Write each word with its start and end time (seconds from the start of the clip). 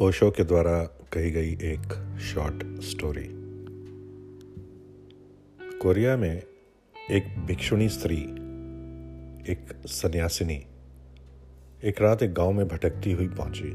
ओशो 0.00 0.30
के 0.30 0.44
द्वारा 0.44 0.82
कही 1.12 1.30
गई 1.30 1.52
एक 1.52 2.16
शॉर्ट 2.20 2.80
स्टोरी। 2.80 3.28
कोरिया 5.78 6.16
में 6.16 6.42
एक 7.10 7.46
भिक्षुणी 7.46 7.88
स्त्री, 7.88 8.16
एक 9.52 9.82
सन्यासिनी, 9.86 10.66
एक 11.84 12.00
रात 12.00 12.22
एक 12.22 12.34
गाँव 12.34 12.52
में 12.52 12.68
भटकती 12.68 13.12
हुई 13.12 13.28
पहुँची। 13.28 13.72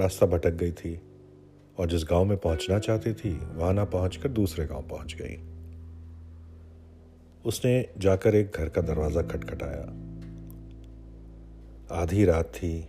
रास्ता 0.00 0.26
भटक 0.26 0.50
गई 0.50 0.72
थी 0.72 1.00
और 1.78 1.88
जिस 1.88 2.04
गाँव 2.04 2.24
में 2.24 2.38
पहुँचना 2.38 2.78
चाहती 2.78 3.12
थी, 3.12 3.38
वहाँ 3.54 3.72
ना 3.72 3.84
पहुंचकर 3.84 4.28
दूसरे 4.28 4.66
गाँव 4.66 4.82
पहुँच 4.82 5.16
गई। 5.22 5.36
उसने 7.44 7.88
जाकर 7.98 8.34
एक 8.34 8.52
घर 8.56 8.68
का 8.68 8.80
दरवाज़ा 8.80 9.22
खटखटाया। 9.22 9.82
आधी 12.02 12.24
रात 12.24 12.52
थी, 12.54 12.88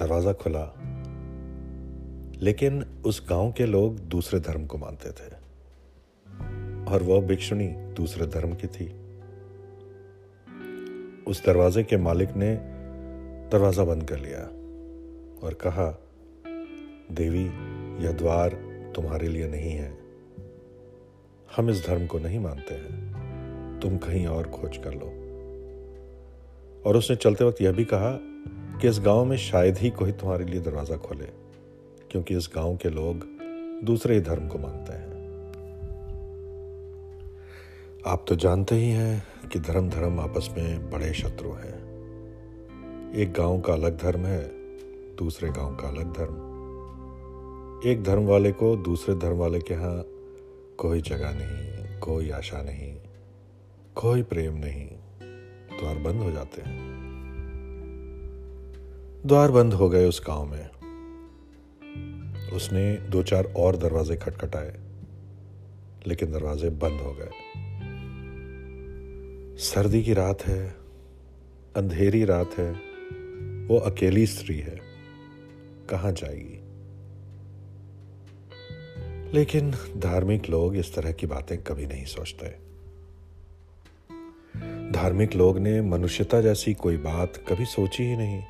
दरवाज़ा 0.00 0.32
खुला। 0.32 0.91
लेकिन 2.42 2.84
उस 3.04 3.26
गाँव 3.30 3.52
के 3.52 3.66
लोग 3.66 3.98
दूसरे 3.98 4.40
धर्म 4.40 4.66
को 4.66 4.78
मानते 4.78 5.10
थे। 5.10 5.42
और 6.92 7.02
वह 7.02 7.20
भिक्षुणी 7.20 7.68
दूसरे 7.68 8.26
धर्म 8.26 8.54
की 8.54 8.66
थी। 8.66 9.02
उस 11.24 11.46
दरवाजे 11.46 11.82
के 11.82 11.96
मालिक 11.96 12.28
ने 12.36 12.54
दरवाज़ा 13.52 13.84
बंद 13.84 14.08
कर 14.08 14.18
लिया 14.18 14.38
और 15.46 15.54
कहा, 15.54 16.02
देवी, 17.12 17.44
यह 18.04 18.12
द्वार 18.12 18.48
तुम्हारे 18.94 19.28
लिए 19.28 19.48
नहीं 19.48 19.70
है। 19.70 19.98
हम 21.56 21.70
इस 21.70 21.86
धर्म 21.86 22.06
को 22.06 22.18
नहीं 22.18 22.40
मानते 22.40 22.74
हैं। 22.74 23.12
तुम 23.82 23.98
कहीं 23.98 24.26
और 24.26 24.48
खोज 24.48 24.76
कर 24.76 24.94
लो। 24.94 25.06
और 26.86 26.96
उसने 26.96 27.16
चलते 27.16 27.44
वक्त 27.44 27.60
यह 27.60 27.72
भी 27.72 27.84
कहा 27.84 28.18
कि 28.80 28.88
इस 28.88 29.00
गाँव 29.00 29.24
में 29.24 29.36
शायद 29.36 29.78
ही 29.78 29.90
कोई 29.90 30.12
तुम्हारे 30.12 30.44
लिए 30.44 30.60
दरवाज़ा 30.60 30.96
खोले। 30.96 31.42
क्योंकि 32.12 32.36
इस 32.36 32.50
गाँव 32.54 32.76
के 32.76 32.88
लोग 32.90 33.26
दूसरे 33.84 34.14
ही 34.14 34.20
धर्म 34.20 34.48
को 34.48 34.58
मानते 34.58 34.92
हैं। 34.92 35.12
आप 38.06 38.24
तो 38.28 38.36
जानते 38.36 38.74
ही 38.74 38.90
हैं 38.90 39.48
कि 39.48 39.58
धर्म 39.58 39.88
धर्म 39.88 40.20
आपस 40.20 40.54
में 40.58 40.90
बड़े 40.90 41.12
शत्रु 41.12 41.52
हैं। 41.52 41.78
एक 43.14 43.32
गाँव 43.32 43.60
का 43.60 43.72
अलग 43.72 44.02
धर्म 44.02 44.20
है, 44.20 44.48
दूसरे 45.16 45.48
गाँव 45.48 45.76
का 45.76 45.88
अलग 45.88 46.12
धर्म। 46.12 46.52
एक 47.90 48.02
धर्म 48.02 48.26
वाले 48.26 48.52
को 48.52 48.76
दूसरे 48.76 49.14
धर्म 49.14 49.36
वाले 49.36 49.58
के 49.58 49.74
यहाँ 49.74 50.04
कोई 50.76 51.00
जगह 51.02 51.32
नहीं, 51.32 51.98
कोई 52.00 52.30
आशा 52.30 52.62
नहीं, 52.62 52.96
कोई 53.94 54.22
प्रेम 54.22 54.54
नहीं। 54.54 54.88
द्वार 55.80 55.98
बंद 55.98 56.22
हो 56.22 56.30
जाते 56.30 56.62
हैं। 56.62 56.92
द्वार 59.26 59.50
बंद 59.50 59.72
हो 59.72 59.88
गए 59.88 60.08
उस 60.08 60.24
गाँव 60.26 60.44
में। 60.44 60.81
उसने 62.52 62.94
दो 62.94 63.22
चार 63.22 63.44
और 63.44 63.76
दरवाजे 63.76 64.16
खटखटाए, 64.16 64.76
लेकिन 66.06 66.32
दरवाजे 66.32 66.70
बंद 66.70 67.00
हो 67.00 67.14
गए। 67.14 67.30
सर्दी 69.58 70.02
की 70.02 70.14
रात 70.14 70.42
है, 70.46 70.74
अंधेरी 71.76 72.24
रात 72.24 72.50
है, 72.58 72.72
वो 73.66 73.78
अकेली 73.78 74.26
स्त्री 74.26 74.58
है, 74.58 74.80
कहाँ 75.90 76.12
जाएगी? 76.12 76.58
लेकिन 79.34 79.70
धार्मिक 79.96 80.50
लोग 80.50 80.76
इस 80.76 80.94
तरह 80.94 81.12
की 81.12 81.26
बातें 81.26 81.62
कभी 81.62 81.86
नहीं 81.86 82.04
सोचते। 82.04 82.72
धार्मिक 84.92 85.34
लोग 85.34 85.58
ने 85.58 85.80
मनुष्यता 85.80 86.40
जैसी 86.40 86.74
कोई 86.74 86.96
बात 86.96 87.36
कभी 87.36 87.64
सोची 87.64 88.02
ही 88.02 88.16
नहीं। 88.16 88.42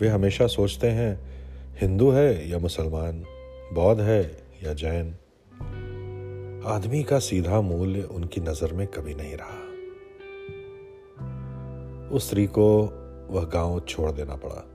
वे 0.00 0.08
हमेशा 0.08 0.46
सोचते 0.46 0.90
हैं 0.90 1.32
हिंदू 1.80 2.10
है 2.10 2.50
या 2.50 2.58
मुसलमान, 2.58 3.24
बौद्ध 3.72 4.00
है 4.00 4.44
या 4.64 4.72
जैन। 4.72 5.14
आदमी 6.66 7.02
का 7.02 7.18
सीधा 7.18 7.60
मूल्य 7.60 8.02
उनकी 8.02 8.40
नज़र 8.40 8.72
में 8.72 8.86
कभी 8.86 9.14
नहीं 9.14 9.36
रहा। 9.36 9.58
उस 12.08 12.26
स्त्री 12.26 12.46
को 12.46 12.82
वह 13.30 13.44
गाँव 13.44 13.80
छोड़ 13.80 14.10
देना 14.10 14.36
पड़ा। 14.36 14.68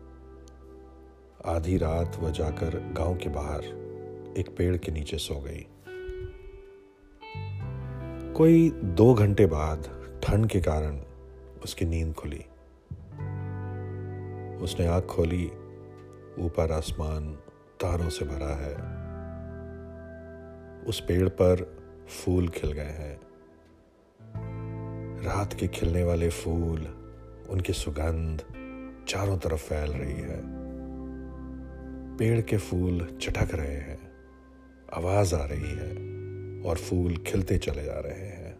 आधी 1.56 1.78
रात 1.78 2.18
वह 2.20 2.32
जाकर 2.32 2.94
गाँव 2.98 3.16
के 3.16 3.30
बाहर 3.30 3.64
एक 4.38 4.56
पेड़ 4.58 4.78
के 4.78 4.92
नीचे 4.92 5.18
सो 5.18 5.36
गई। 5.36 5.66
कोई 8.34 8.70
दो 8.70 9.14
घंटे 9.14 9.46
बाद 9.46 9.90
ठंड 10.24 10.48
के 10.48 10.62
कारण 10.62 11.00
उसकी 11.64 11.86
नींद 11.86 12.14
खुली। 12.14 12.46
उसने 14.64 14.88
आँख 14.88 15.06
खोली 15.06 15.52
ऊपर 16.40 16.72
आसमान 16.72 17.34
तारों 17.82 18.10
से 18.10 18.26
भरा 18.26 18.56
है। 18.56 18.98
उस 20.84 21.00
पेड़ 21.00 21.30
पर 21.30 21.78
फूल 22.10 22.48
खिल 22.48 22.72
गए 22.72 22.84
हैं। 22.84 23.22
रात 25.24 25.54
के 25.54 25.68
खिलने 25.68 26.04
वाले 26.04 26.30
फूल, 26.30 26.82
उनकी 27.50 27.74
सुगंध 27.74 28.40
चारों 29.08 29.38
तरफ़ 29.38 29.62
फैल 29.62 29.92
रही 29.92 30.14
है। 30.14 30.42
पेड़ 32.18 32.42
के 32.42 32.58
फूल 32.58 33.18
चटक 33.22 33.56
रहे 33.56 33.76
हैं, 33.76 34.12
आवाज़ 34.94 35.36
आ 35.36 35.46
रही 35.46 35.72
है 35.72 35.92
और 36.62 36.78
फूल 36.78 37.18
खिलते 37.18 37.58
चले 37.58 37.84
जा 37.84 38.00
रहे 38.00 38.20
हैं। 38.20 38.58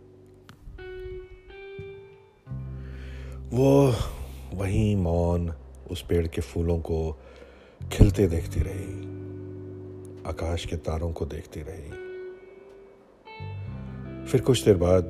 वो 3.50 3.94
वहीं 4.54 4.96
मौन 4.96 5.50
उस 5.92 6.06
पेड़ 6.10 6.28
के 6.28 6.42
फूलों 6.42 6.80
को 6.80 7.20
खिलते 7.84 8.28
देखती 8.28 8.60
रही, 8.60 9.08
आकाश 10.28 10.66
के 10.66 10.76
तारों 10.76 11.12
को 11.12 11.26
देखती 11.26 11.62
रही। 11.62 12.08
फिर 14.26 14.42
कुछ 14.42 14.66
देर 14.66 14.78
बाद 14.78 15.04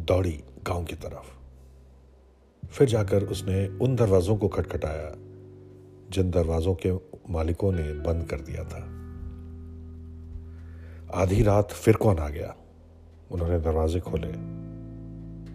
दौड़ी 0.00 0.44
गाँव 0.66 0.84
की 0.84 0.96
तरफ़। 0.96 1.34
फिर 2.66 2.88
जाकर 2.88 3.24
उसने 3.24 3.68
उन 3.68 3.96
दरवाजों 3.96 4.36
को 4.36 4.48
खटखटाया, 4.48 5.12
जिन 6.10 6.30
दरवाजों 6.30 6.74
के 6.74 6.92
मालिकों 7.32 7.72
ने 7.72 7.82
बंद 7.82 8.24
कर 8.24 8.40
दिया 8.40 8.64
था। 8.64 9.04
आधी 11.22 11.42
रात 11.42 11.70
फिर 11.70 11.96
कौन 11.96 12.18
आ 12.18 12.28
गया? 12.28 12.56
उन्होंने 13.30 13.60
दरवाजे 13.60 14.00
खोले। 14.00 14.28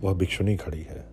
वह 0.08 0.14
भिक्षुनी 0.14 0.58
खड़ी 0.58 0.82
है। 0.82 1.08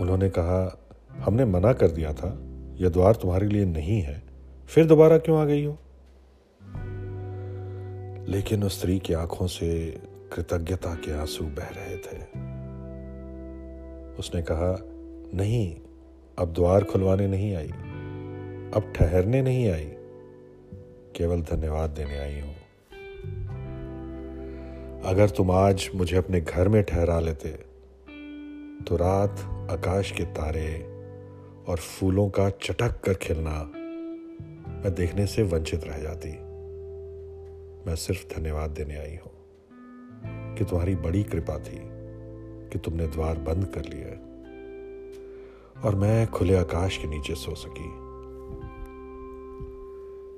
उन्होंने 0.00 0.30
कहा, 0.30 0.86
हमने 1.12 1.44
मना 1.44 1.72
कर 1.72 1.88
दिया 1.90 2.12
था। 2.12 2.45
यह 2.80 2.88
द्वार 2.88 3.14
तुम्हारे 3.14 3.46
लिए 3.46 3.64
नहीं 3.64 4.00
है, 4.00 4.22
फिर 4.68 4.86
दोबारा 4.86 5.18
क्यों 5.18 5.38
आ 5.38 5.44
गई 5.44 5.64
हो? 5.64 5.78
लेकिन 8.28 8.64
उस 8.64 8.78
स्त्री 8.78 8.98
की 8.98 9.14
आँखों 9.14 9.46
से 9.46 9.68
कृतज्ञता 10.32 10.94
के 10.94 11.12
आँसू 11.12 11.44
बह 11.44 11.68
रहे 11.68 11.96
थे। 11.96 12.18
उसने 14.18 14.42
कहा, 14.42 14.76
नहीं, 15.34 15.76
अब 16.38 16.52
द्वार 16.52 16.84
खुलवाने 16.84 17.26
नहीं 17.26 17.54
आई, 17.54 17.68
अब 18.74 18.92
ठहरने 18.96 19.42
नहीं 19.42 19.70
आई, 19.70 19.90
केवल 21.16 21.42
धन्यवाद 21.42 21.90
देने 21.90 22.18
आई 22.18 22.40
हूँ। 22.40 22.54
अगर 25.04 25.28
तुम 25.28 25.50
आज 25.50 25.90
मुझे 25.94 26.16
अपने 26.16 26.40
घर 26.40 26.68
में 26.68 26.82
ठहरा 26.82 27.20
लेते 27.20 27.48
तो 28.84 28.96
रात 28.96 29.40
आकाश 29.70 30.10
के 30.10 30.24
तारे 30.24 30.95
और 31.68 31.76
फूलों 31.76 32.28
का 32.28 32.50
चटक 32.50 33.00
कर 33.00 33.14
खिलना 33.14 33.72
मैं 34.82 34.94
देखने 34.94 35.26
से 35.26 35.42
वंचित 35.42 35.84
रह 35.84 35.98
जाती। 35.98 36.28
मैं 37.86 37.94
सिर्फ़ 37.96 38.34
धन्यवाद 38.36 38.70
देने 38.70 38.96
आई 38.96 39.16
हूँ 39.16 39.32
कि 40.56 40.64
तुम्हारी 40.64 40.94
बड़ी 40.94 41.22
कृपा 41.22 41.58
थी 41.58 41.78
कि 42.70 42.78
तुमने 42.78 43.06
द्वार 43.06 43.38
बंद 43.38 43.66
कर 43.66 43.84
लिया 43.84 44.26
और 45.82 45.94
मैं 45.94 46.26
खुले 46.26 46.56
आकाश 46.56 46.96
के 46.96 47.08
नीचे 47.08 47.34
सो 47.34 47.54
सकी। 47.54 48.06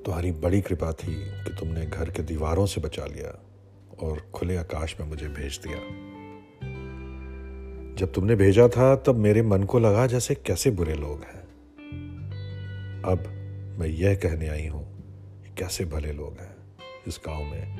तुम्हारी 0.03 0.33
बड़ी 0.33 0.61
कृपा 0.61 0.93
थी 0.93 1.15
कि 1.15 1.57
तुमने 1.61 1.87
घर 1.87 2.11
के 2.11 2.23
दीवारों 2.23 2.67
से 2.67 2.81
बचा 2.81 3.07
लिया 3.07 3.39
और 4.07 4.31
खुले 4.35 4.57
आकाश 4.57 4.97
में 5.01 5.09
मुझे 5.09 5.29
भेज 5.29 5.61
दिया। 5.67 5.79
जब 7.99 8.13
तुमने 8.13 8.37
भेजा 8.37 8.69
था, 8.69 8.97
तब 8.97 9.15
मेरे 9.15 9.43
मन 9.43 9.63
को 9.63 9.79
लगा 9.79 10.07
जैसे 10.07 10.35
कैसे 10.35 10.71
बुरे 10.71 10.95
लोग 10.95 11.21
हैं। 11.23 11.41
अब 13.03 13.19
मैं 13.81 13.87
यह 13.87 14.15
कहने 14.15 14.49
आई 14.49 14.67
हूँ 14.67 15.03
कि 15.43 15.55
कैसे 15.59 15.85
भले 15.85 16.13
लोग 16.13 16.39
हैं। 16.41 16.57
इस 17.07 17.21
गाँव 17.27 17.45
में 17.45 17.77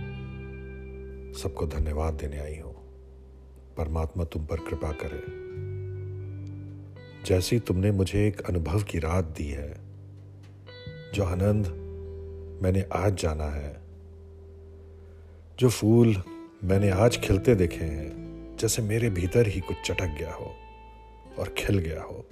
सबको 1.43 1.67
धन्यवाद 1.67 2.15
देने 2.15 2.39
आई 2.39 2.59
हूँ। 2.59 2.75
परमात्मा 3.77 4.25
तुम 4.25 4.47
पर 4.47 4.57
कृपा 4.57 4.93
करे। 4.93 5.23
जैसी 7.25 7.59
तुमने 7.59 7.91
मुझे 7.91 8.29
एक 8.29 8.41
अनुभव 8.41 8.83
की 8.83 8.99
रात 8.99 9.25
दी 9.25 9.49
है, 9.49 9.77
जो 11.15 11.25
आनंद 11.25 11.67
मैंने 12.63 12.85
आज 12.93 13.21
जाना 13.21 13.47
है, 13.47 13.81
जो 15.59 15.69
फूल 15.69 16.23
मैंने 16.65 16.91
आज 16.91 17.21
खिलते 17.21 17.55
देखे 17.55 17.85
हैं 17.85 18.28
जैसे 18.61 18.83
मेरे 18.83 19.11
भीतर 19.11 19.47
ही 19.47 19.61
कुछ 19.61 19.77
चटक 19.85 20.07
गया 20.07 20.33
हो 20.33 20.55
और 21.39 21.49
खिल 21.59 21.79
गया 21.79 22.03
हो। 22.03 22.27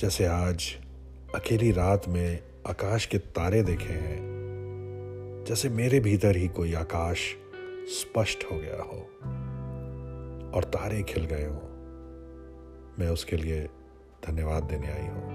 जैसे 0.00 0.26
आज 0.26 0.76
अकेली 1.34 1.72
रात 1.72 2.08
में 2.08 2.42
आकाश 2.66 3.06
के 3.06 3.18
तारे 3.18 3.62
देखे 3.62 3.92
हैं, 3.92 4.18
जैसे 5.48 5.68
मेरे 5.68 6.00
भीतर 6.00 6.36
ही 6.36 6.48
कोई 6.48 6.74
आकाश 6.74 7.34
स्पष्ट 7.88 8.44
हो 8.52 8.58
गया 8.58 8.82
हो 8.82 8.98
और 10.56 10.64
तारे 10.64 11.02
खिल 11.02 11.24
गए 11.24 11.46
हो। 11.46 11.62
मैं 12.98 13.08
उसके 13.08 13.36
लिए 13.36 13.68
धन्यवाद 14.26 14.62
देने 14.62 14.86
आई 14.86 15.06
हूँ। 15.06 15.30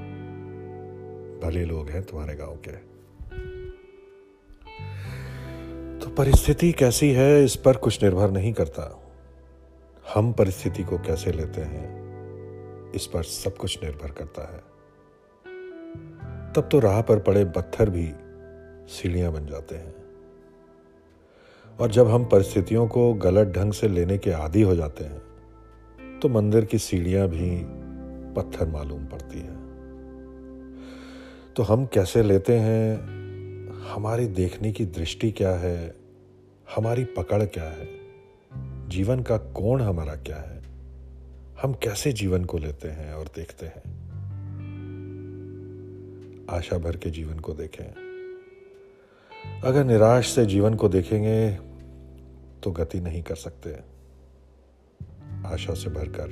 भले 1.40 1.66
लोग 1.66 1.90
हैं 1.90 2.04
तुम्हारे 2.04 2.36
गाँव 2.36 2.56
के। 2.56 2.91
तो 6.02 6.10
परिस्थिति 6.10 6.72
कैसी 6.72 7.12
है, 7.12 7.44
इस 7.46 7.56
पर 7.56 7.78
कुछ 7.78 8.04
निर्भर 8.04 8.32
नहीं 8.32 8.54
करता। 8.54 9.02
हम 10.14 10.32
परिस्थिति 10.34 10.84
को 10.84 10.98
कैसे 10.98 11.32
लेते 11.32 11.62
हैं, 11.62 12.92
इस 12.92 13.06
पर 13.08 13.24
सब 13.24 13.58
कुछ 13.58 13.84
निर्भर 13.84 14.12
करता 14.12 14.42
है। 14.54 14.60
तब 16.54 16.70
तो 16.72 16.80
राह 16.80 17.02
पर 17.02 17.20
पड़े 17.20 17.46
पत्थर 17.46 17.90
भी 17.90 18.12
सीढ़ियाँ 18.88 19.32
बन 19.32 19.46
जाते 19.46 19.76
हैं। 19.76 19.94
और 21.80 21.92
जब 21.92 22.08
हम 22.08 22.26
परिस्थितियों 22.26 22.88
को 22.88 23.14
गलत 23.14 23.48
ढंग 23.48 23.74
से 23.74 23.88
लेने 23.88 24.18
के 24.18 24.32
आदि 24.32 24.62
हो 24.62 24.76
जाते 24.76 25.04
हैं 25.04 26.20
तो 26.20 26.30
मंदिर 26.30 26.66
की 26.66 26.78
सीढ़ियाँ 26.78 27.28
भी 27.28 27.62
पत्थर 28.34 28.68
मालूम 28.68 29.06
पड़ती 29.06 29.40
हैं। 29.40 29.60
तो 31.56 31.64
हम 31.64 31.86
कैसे 31.86 32.24
लेते 32.24 32.58
हैं 32.58 33.21
हमारी 33.82 34.28
देखने 34.28 34.72
की 34.72 34.86
दृष्टि 34.86 35.32
क्या 35.32 35.52
है? 35.52 35.96
हमारी 36.76 37.06
पकड़ 37.06 37.46
क्या 37.46 37.64
है? 37.64 37.90
जीवन 38.90 39.24
का 39.24 39.38
कोण 39.38 39.82
हमारा 39.82 40.16
क्या 40.16 40.38
है? 40.38 40.64
हम 41.62 41.74
कैसे 41.74 42.14
जीवन 42.14 42.46
को 42.46 42.58
लेते 42.58 42.88
हैं 42.88 43.14
और 43.14 43.28
देखते 43.36 43.66
हैं? 43.66 43.82
आशा 46.50 46.78
भर 46.78 46.98
के 46.98 47.10
जीवन 47.10 47.40
को 47.40 47.54
देखें। 47.54 48.12
अगर 49.64 49.84
निराश 49.84 50.30
से 50.30 50.46
जीवन 50.46 50.76
को 50.76 50.90
देखेंगे 50.90 51.56
तो 52.64 52.72
गति 52.72 53.00
नहीं 53.00 53.24
कर 53.24 53.36
सकते। 53.36 53.74
आशा 55.48 55.74
से 55.74 55.90
भरकर 55.90 56.28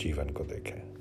जीवन 0.00 0.30
को 0.30 0.44
देखें। 0.44 0.96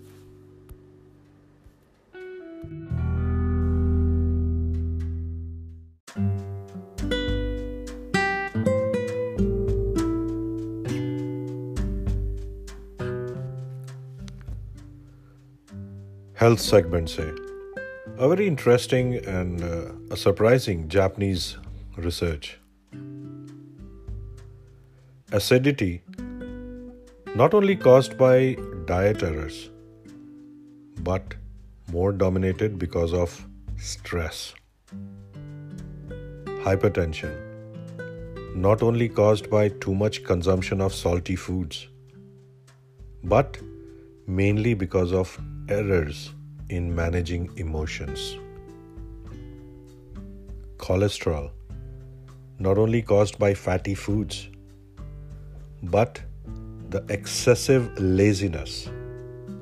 health 16.45 16.61
segment 16.63 17.09
say 17.09 17.27
A 18.23 18.27
very 18.31 18.45
interesting 18.49 19.13
and 19.35 19.63
uh, 19.67 20.15
a 20.15 20.17
surprising 20.23 20.81
Japanese 20.95 21.45
research. 22.07 22.49
Acidity, 25.39 25.93
not 27.41 27.55
only 27.59 27.75
caused 27.87 28.13
by 28.19 28.35
diet 28.91 29.25
errors, 29.29 29.57
but 31.09 31.33
more 31.95 32.11
dominated 32.25 32.77
because 32.85 33.17
of 33.23 33.35
stress. 33.89 34.45
Hypertension, 36.69 37.35
not 38.67 38.87
only 38.91 39.09
caused 39.23 39.51
by 39.57 39.65
too 39.87 39.97
much 40.05 40.23
consumption 40.31 40.87
of 40.91 40.93
salty 41.01 41.41
foods, 41.47 41.83
but 43.35 43.61
mainly 44.43 44.79
because 44.87 45.19
of 45.25 45.37
errors 45.67 46.31
in 46.69 46.93
managing 46.93 47.49
emotions. 47.57 48.37
Cholesterol, 50.77 51.51
not 52.59 52.77
only 52.77 53.01
caused 53.01 53.39
by 53.39 53.53
fatty 53.53 53.95
foods, 53.95 54.49
but 55.83 56.21
the 56.89 57.03
excessive 57.09 57.91
laziness 57.99 58.89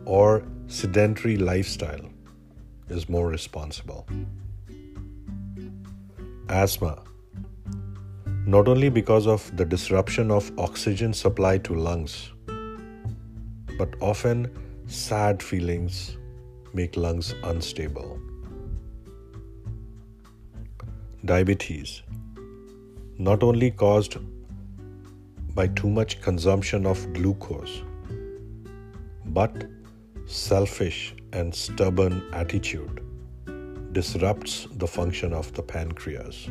or 0.05 0.43
sedentary 0.67 1.37
lifestyle 1.37 2.09
is 2.89 3.07
more 3.07 3.27
responsible. 3.27 4.05
Asthma, 6.49 7.01
not 8.45 8.67
only 8.67 8.89
because 8.89 9.25
of 9.25 9.55
the 9.55 9.63
disruption 9.63 10.29
of 10.31 10.51
oxygen 10.57 11.13
supply 11.13 11.57
to 11.59 11.73
lungs, 11.73 12.31
but 13.77 13.95
often 14.01 14.51
sad 14.93 15.41
feelings 15.41 16.17
make 16.71 16.95
lungs 16.95 17.33
unstable. 17.43 18.19
Diabetes, 21.25 22.03
not 23.17 23.41
only 23.41 23.71
caused 23.71 24.17
by 25.55 25.65
too 25.67 25.89
much 25.89 26.21
consumption 26.21 26.85
of 26.85 27.11
glucose, 27.13 27.81
but 29.25 29.65
selfish 30.27 31.15
and 31.31 31.55
stubborn 31.55 32.21
attitude 32.31 33.01
disrupts 33.93 34.67
the 34.75 34.87
function 34.87 35.33
of 35.33 35.51
the 35.53 35.63
pancreas. 35.63 36.47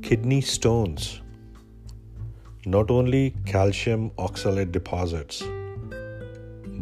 Kidney 0.00 0.42
stones, 0.42 1.22
not 2.66 2.88
only 2.88 3.34
calcium 3.46 4.10
oxalate 4.10 4.70
deposits, 4.70 5.42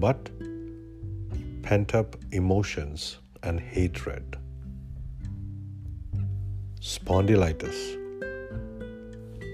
but 0.00 0.30
pent 1.62 1.94
up 1.94 2.16
emotions 2.32 3.18
and 3.42 3.60
hatred. 3.60 4.38
Spondylitis. 6.80 7.80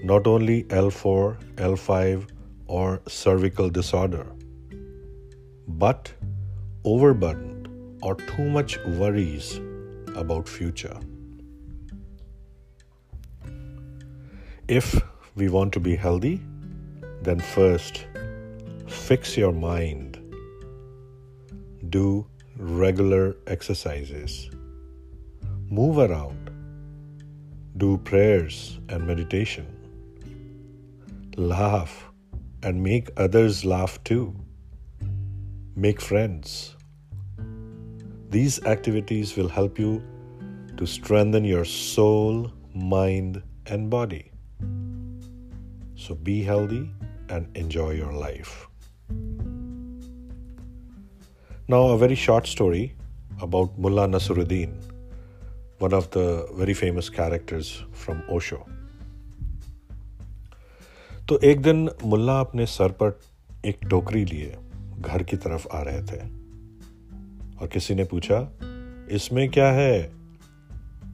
Not 0.03 0.27
only 0.27 0.63
L4, 0.65 1.37
L5, 1.55 2.29
or 2.67 3.01
cervical 3.07 3.69
disorder, 3.69 4.25
but 5.67 6.11
overburdened 6.83 7.67
or 8.01 8.15
too 8.15 8.49
much 8.49 8.77
worries 8.85 9.59
about 10.15 10.47
future. 10.47 10.97
If 14.67 15.01
we 15.35 15.49
want 15.49 15.73
to 15.73 15.79
be 15.79 15.95
healthy, 15.95 16.41
then 17.21 17.39
first 17.39 18.05
fix 18.87 19.37
your 19.37 19.51
mind 19.51 20.16
do 21.89 22.27
regular 22.57 23.35
exercises, 23.47 24.49
move 25.69 25.97
around, 25.97 26.49
do 27.77 27.97
prayers 27.99 28.79
and 28.89 29.05
meditation, 29.05 29.67
laugh 31.37 32.09
and 32.63 32.81
make 32.81 33.09
others 33.17 33.63
laugh 33.63 34.03
too, 34.03 34.35
make 35.75 36.01
friends. 36.01 36.75
These 38.29 38.63
activities 38.65 39.35
will 39.37 39.47
help 39.47 39.79
you 39.79 40.03
to 40.77 40.85
strengthen 40.85 41.45
your 41.45 41.65
soul, 41.65 42.51
mind, 42.73 43.41
and 43.67 43.89
body. 43.89 44.31
So 45.95 46.15
be 46.15 46.43
healthy 46.43 46.89
and 47.29 47.55
enjoy 47.55 47.91
your 47.91 48.13
life. 48.13 48.67
Now, 51.71 51.79
a 51.79 51.97
very 52.01 52.15
short 52.15 52.45
story 52.57 52.83
about 53.43 53.67
Mullah 53.79 54.07
Nasruddin, 54.07 54.67
one 55.81 55.93
of 55.93 56.05
the 56.17 56.41
very 56.61 56.75
famous 56.83 57.09
characters 57.09 57.65
from 58.03 58.21
Osho. 58.35 58.57
तो 61.29 61.39
एक 61.39 61.61
दिन 61.61 61.89
मुल्ला 62.03 62.39
अपने 62.39 62.65
sir 62.65 62.91
पर 62.91 63.19
एक 63.65 63.77
टोकरी 63.89 64.25
लिए 64.25 64.57
घर 64.99 65.23
की 65.23 65.37
तरफ़ 65.37 65.67
आ 65.73 65.81
रहे 65.81 66.03
थे। 66.03 66.19
और 67.61 67.67
किसी 67.67 67.95
ने 67.95 68.03
पूछा 68.03 68.53
इसमें 69.11 69.51
क्या 69.51 69.71
है? 69.71 70.11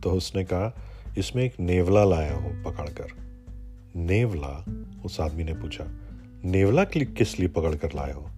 तो 0.03 0.11
उसने 0.11 0.43
कहा 0.43 0.77
इसमें 1.17 1.43
एक 1.43 1.59
नेवला 1.59 2.03
लाया 2.03 2.35
हूँ 2.35 2.63
पकड़कर। 2.63 3.07
नेवला 3.95 4.65
उस 5.05 5.19
आदमी 5.19 5.43
ने 5.43 5.53
पूछा 5.53 5.85
नेवला 6.45 6.83
किस 6.83 7.39
लिए 7.39 7.47
पकड़कर 7.47 7.89
लाए 7.95 8.13
हो? 8.13 8.29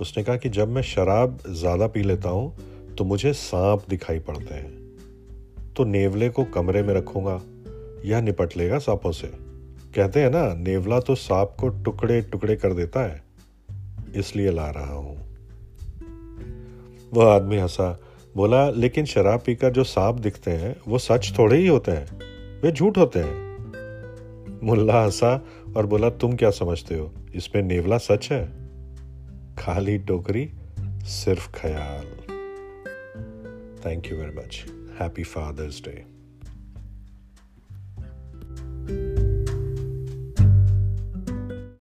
उसने 0.00 0.22
कहा 0.24 0.36
कि 0.36 0.48
जब 0.48 0.68
मैं 0.68 0.82
शराब 0.82 1.38
ज़्यादा 1.48 1.86
पी 1.86 2.02
लेता 2.02 2.28
हूँ 2.28 2.94
तो 2.94 3.04
मुझे 3.04 3.32
सांप 3.32 3.84
दिखाई 3.88 4.18
पड़ते 4.18 4.54
हैं। 4.54 5.72
तो 5.74 5.84
नेवले 5.84 6.28
को 6.28 6.44
कमरे 6.44 6.82
में 6.82 6.94
रखूँगा 6.94 7.40
यह 8.04 8.20
निपट 8.20 8.56
लेगा 8.56 8.78
सांपों 8.78 9.12
से? 9.12 9.26
कहते 9.94 10.20
हैं 10.20 10.30
ना, 10.30 10.42
नेवला 10.54 10.98
तो 11.00 11.14
सांप 11.14 11.56
को 11.60 11.68
टुकड़े 11.68 12.20
टुकड़े 12.22 12.56
कर 12.56 12.72
देता 12.72 13.00
है, 13.00 13.22
इसलिए 14.16 14.50
ला 14.50 14.68
रहा 14.70 14.94
हूँ। 14.94 15.16
वह 17.12 17.32
आदमी 17.32 17.58
हंसा, 17.58 17.90
बोला, 18.36 18.68
लेकिन 18.70 19.04
शराब 19.04 19.42
पीकर 19.46 19.70
जो 19.70 19.84
सांप 19.84 20.14
दिखते 20.14 20.50
हैं, 20.50 20.74
वो 20.88 20.98
सच 20.98 21.32
थोड़े 21.38 21.56
ही 21.56 21.66
होते 21.66 21.92
हैं। 21.92 22.60
वे 22.62 22.72
झूठ 22.72 22.98
होते 22.98 23.18
हैं। 23.18 24.60
मुल्ला 24.62 25.02
हंसा 25.02 25.34
और 25.76 25.86
बोला, 25.86 26.10
तुम 26.10 26.36
क्या 26.36 26.50
समझते 26.50 26.98
हो? 26.98 27.10
इसमें 27.34 27.62
नेवला 27.62 27.98
सच 27.98 28.28
है? 28.32 28.42
खाली 29.58 29.98
टोकरी 29.98 30.50
सिर्फ़ 31.04 31.48
ख्याल। 31.54 32.06
Thank 33.86 34.06
you 34.06 34.16
very 34.16 34.36
much 34.36 34.64
happy 35.00 35.22
father's 35.22 35.82
day 35.82 36.13